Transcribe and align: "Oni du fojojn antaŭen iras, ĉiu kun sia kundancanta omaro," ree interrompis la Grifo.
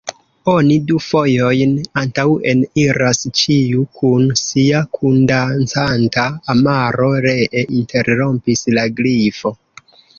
"Oni 0.51 0.77
du 0.91 0.95
fojojn 1.07 1.75
antaŭen 2.03 2.63
iras, 2.85 3.21
ĉiu 3.43 3.85
kun 4.01 4.27
sia 4.43 4.83
kundancanta 4.99 6.27
omaro," 6.59 7.15
ree 7.31 7.65
interrompis 7.85 8.69
la 8.79 8.91
Grifo. 9.01 9.59